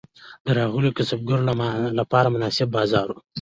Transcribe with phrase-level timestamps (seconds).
[0.45, 1.43] د راغلیو کسبګرو
[1.99, 3.17] لپاره مناسب بازار و.